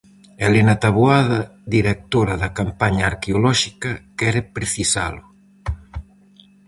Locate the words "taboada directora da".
0.83-2.49